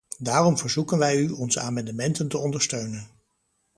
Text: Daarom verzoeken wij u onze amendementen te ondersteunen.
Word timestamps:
Daarom 0.19 0.57
verzoeken 0.57 0.97
wij 0.97 1.15
u 1.17 1.29
onze 1.29 1.59
amendementen 1.59 2.27
te 2.27 2.37
ondersteunen. 2.37 3.07